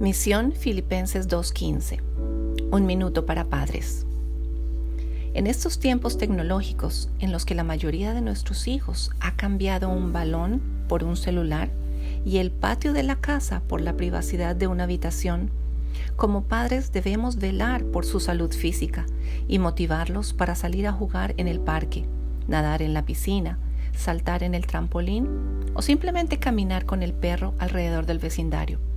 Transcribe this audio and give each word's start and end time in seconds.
Misión 0.00 0.52
Filipenses 0.52 1.28
2.15. 1.28 2.00
Un 2.72 2.86
minuto 2.86 3.26
para 3.26 3.50
padres. 3.50 4.06
En 5.34 5.46
estos 5.46 5.78
tiempos 5.78 6.16
tecnológicos 6.16 7.10
en 7.18 7.32
los 7.32 7.44
que 7.44 7.54
la 7.54 7.64
mayoría 7.64 8.14
de 8.14 8.22
nuestros 8.22 8.66
hijos 8.66 9.10
ha 9.20 9.36
cambiado 9.36 9.90
un 9.90 10.14
balón 10.14 10.62
por 10.88 11.04
un 11.04 11.18
celular 11.18 11.68
y 12.24 12.38
el 12.38 12.50
patio 12.50 12.94
de 12.94 13.02
la 13.02 13.16
casa 13.16 13.60
por 13.68 13.82
la 13.82 13.98
privacidad 13.98 14.56
de 14.56 14.68
una 14.68 14.84
habitación, 14.84 15.50
como 16.16 16.44
padres 16.44 16.92
debemos 16.92 17.36
velar 17.36 17.84
por 17.84 18.06
su 18.06 18.20
salud 18.20 18.54
física 18.54 19.04
y 19.48 19.58
motivarlos 19.58 20.32
para 20.32 20.54
salir 20.54 20.86
a 20.86 20.92
jugar 20.92 21.34
en 21.36 21.46
el 21.46 21.60
parque, 21.60 22.06
nadar 22.48 22.80
en 22.80 22.94
la 22.94 23.04
piscina, 23.04 23.58
saltar 23.94 24.44
en 24.44 24.54
el 24.54 24.66
trampolín 24.66 25.28
o 25.74 25.82
simplemente 25.82 26.38
caminar 26.38 26.86
con 26.86 27.02
el 27.02 27.12
perro 27.12 27.52
alrededor 27.58 28.06
del 28.06 28.18
vecindario. 28.18 28.89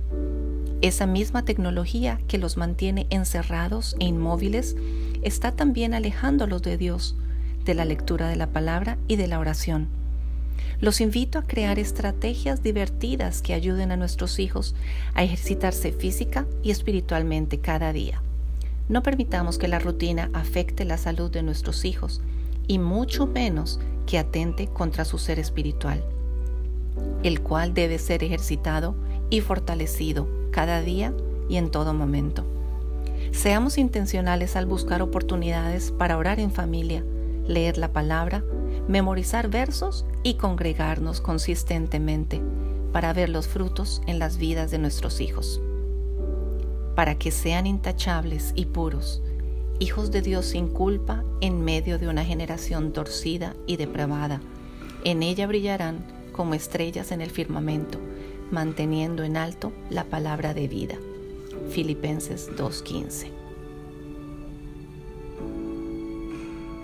Esa 0.82 1.06
misma 1.06 1.44
tecnología 1.44 2.20
que 2.28 2.38
los 2.38 2.56
mantiene 2.56 3.06
encerrados 3.10 3.96
e 4.00 4.04
inmóviles 4.04 4.76
está 5.22 5.52
también 5.52 5.94
alejándolos 5.94 6.62
de 6.62 6.76
Dios, 6.76 7.16
de 7.64 7.74
la 7.74 7.84
lectura 7.84 8.28
de 8.28 8.36
la 8.36 8.48
palabra 8.48 8.98
y 9.08 9.16
de 9.16 9.26
la 9.26 9.38
oración. 9.38 9.88
Los 10.80 11.00
invito 11.00 11.38
a 11.38 11.46
crear 11.46 11.78
estrategias 11.78 12.62
divertidas 12.62 13.42
que 13.42 13.54
ayuden 13.54 13.92
a 13.92 13.96
nuestros 13.96 14.38
hijos 14.38 14.74
a 15.14 15.22
ejercitarse 15.22 15.92
física 15.92 16.46
y 16.62 16.70
espiritualmente 16.70 17.58
cada 17.58 17.92
día. 17.92 18.20
No 18.88 19.02
permitamos 19.02 19.56
que 19.56 19.68
la 19.68 19.78
rutina 19.78 20.30
afecte 20.34 20.84
la 20.84 20.98
salud 20.98 21.30
de 21.30 21.42
nuestros 21.42 21.84
hijos 21.84 22.20
y 22.66 22.78
mucho 22.78 23.26
menos 23.26 23.80
que 24.06 24.18
atente 24.18 24.66
contra 24.66 25.06
su 25.06 25.16
ser 25.18 25.38
espiritual, 25.38 26.04
el 27.22 27.40
cual 27.40 27.72
debe 27.72 27.98
ser 27.98 28.22
ejercitado 28.22 28.94
y 29.30 29.40
fortalecido 29.40 30.43
cada 30.54 30.82
día 30.82 31.12
y 31.48 31.56
en 31.56 31.68
todo 31.68 31.94
momento. 31.94 32.44
Seamos 33.32 33.76
intencionales 33.76 34.54
al 34.54 34.66
buscar 34.66 35.02
oportunidades 35.02 35.90
para 35.90 36.16
orar 36.16 36.38
en 36.38 36.52
familia, 36.52 37.04
leer 37.44 37.76
la 37.76 37.92
palabra, 37.92 38.44
memorizar 38.86 39.48
versos 39.48 40.06
y 40.22 40.34
congregarnos 40.34 41.20
consistentemente 41.20 42.40
para 42.92 43.12
ver 43.12 43.30
los 43.30 43.48
frutos 43.48 44.00
en 44.06 44.20
las 44.20 44.38
vidas 44.38 44.70
de 44.70 44.78
nuestros 44.78 45.20
hijos. 45.20 45.60
Para 46.94 47.16
que 47.16 47.32
sean 47.32 47.66
intachables 47.66 48.52
y 48.54 48.66
puros, 48.66 49.24
hijos 49.80 50.12
de 50.12 50.22
Dios 50.22 50.46
sin 50.46 50.68
culpa 50.68 51.24
en 51.40 51.64
medio 51.64 51.98
de 51.98 52.06
una 52.06 52.24
generación 52.24 52.92
torcida 52.92 53.56
y 53.66 53.76
depravada. 53.76 54.40
En 55.02 55.24
ella 55.24 55.48
brillarán 55.48 56.06
como 56.30 56.54
estrellas 56.54 57.10
en 57.10 57.22
el 57.22 57.32
firmamento 57.32 57.98
manteniendo 58.50 59.24
en 59.24 59.36
alto 59.36 59.72
la 59.90 60.04
palabra 60.04 60.54
de 60.54 60.68
vida. 60.68 60.96
Filipenses 61.70 62.50
2.15 62.56 63.43